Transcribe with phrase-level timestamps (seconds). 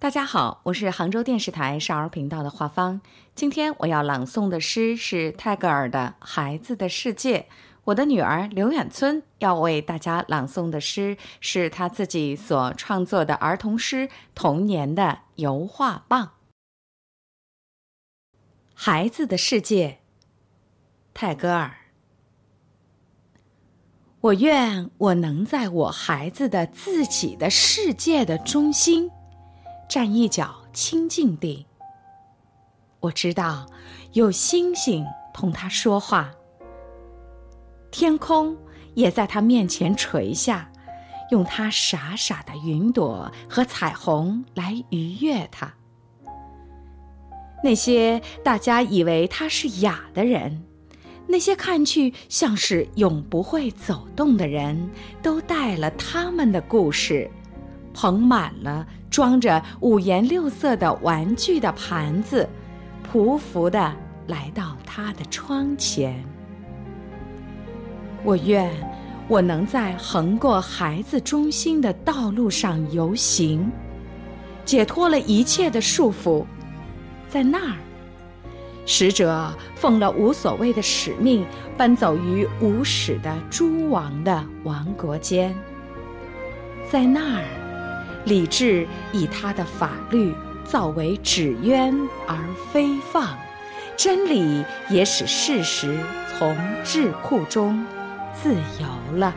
[0.00, 3.02] 大家好，我是杭州电视台少儿频道的华芳。
[3.34, 7.40] 今天我要朗诵的诗是泰戈尔的《孩子的世界》。
[7.84, 16.26] 我的女儿刘远村要为大家朗诵的诗是她自己所创作的儿童诗《童年的油画棒》。
[18.72, 19.98] 孩子的世界，
[21.12, 21.76] 泰戈尔。
[24.22, 29.10] 我愿我能在我孩子的自己的世界的中心。
[29.90, 31.66] 站一角清静地。
[33.00, 33.66] 我知道
[34.12, 35.04] 有星星
[35.34, 36.30] 同他说话，
[37.90, 38.56] 天空
[38.94, 40.70] 也在他面前垂下，
[41.32, 45.74] 用他傻傻的云朵和彩虹来愉悦他。
[47.64, 50.62] 那些大家以为他是哑的人，
[51.26, 54.88] 那些看去像是永不会走动的人，
[55.20, 57.28] 都带了他们的故事。
[57.92, 62.48] 捧满了装着五颜六色的玩具的盘子，
[63.12, 63.92] 匍匐的
[64.28, 66.24] 来到他的窗前。
[68.22, 68.70] 我愿
[69.26, 73.70] 我能在横过孩子中心的道路上游行，
[74.64, 76.44] 解脱了一切的束缚。
[77.28, 77.76] 在那儿，
[78.86, 81.44] 使者奉了无所谓的使命，
[81.76, 85.54] 奔走于无始的诸王的王国间。
[86.88, 87.59] 在那儿。
[88.24, 92.36] 理智以他的法律造为纸鸢而
[92.72, 93.36] 飞放，
[93.96, 97.84] 真理也使事实从智库中
[98.34, 99.34] 自由了。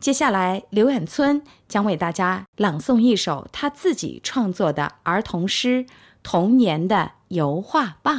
[0.00, 5.84] 接下来，刘远村将为大家朗诵一首他自己创作的儿童诗
[6.22, 8.16] 《童年的油画棒》。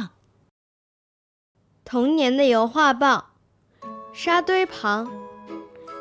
[1.84, 3.26] 童年的油画棒。
[4.16, 5.12] 沙堆旁，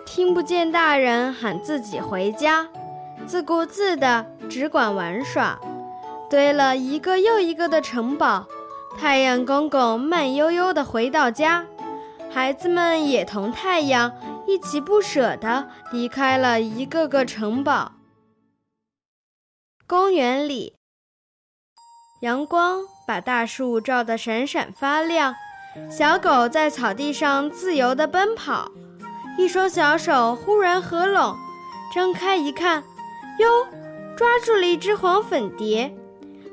[0.05, 2.65] 听不见大人喊自己回家，
[3.27, 5.59] 自顾自的只管玩耍，
[6.29, 8.47] 堆了一个又一个的城堡。
[8.97, 11.65] 太阳公公慢悠悠地回到家，
[12.31, 14.13] 孩子们也同太阳
[14.47, 17.91] 一起不舍地离开了一个个城堡。
[19.85, 20.77] 公园里，
[22.21, 25.35] 阳光把大树照得闪闪发亮。
[25.89, 28.71] 小狗在草地上自由地奔跑，
[29.37, 31.35] 一双小手忽然合拢，
[31.93, 32.83] 张开一看，
[33.39, 33.67] 哟，
[34.15, 35.93] 抓住了一只黄粉蝶，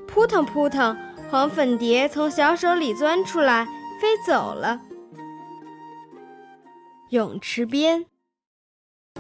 [0.07, 0.97] 扑腾扑腾，
[1.31, 3.65] 黄粉蝶从小手里钻出来，
[4.01, 4.81] 飞走了。
[7.11, 8.05] 泳池边，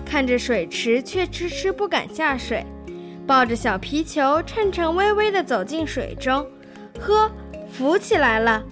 [0.04, 2.66] 看着水池却迟迟不敢下水，
[3.26, 6.46] 抱着小皮球颤颤巍巍地走进水中，
[7.00, 7.30] 呵，
[7.70, 8.62] 浮起来了，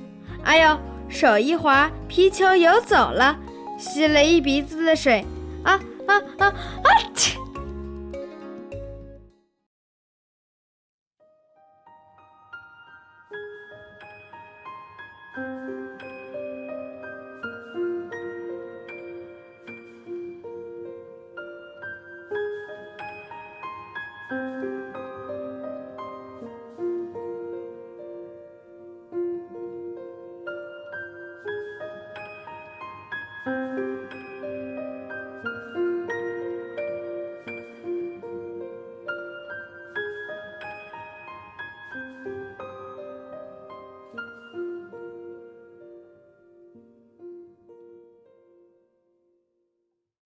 [0.43, 0.79] 哎呦！
[1.11, 3.37] 手一滑，皮球游走了，
[3.77, 5.25] 吸了一鼻子的水，
[5.65, 5.75] 啊
[6.07, 6.89] 啊啊啊！
[7.15, 7.37] 切。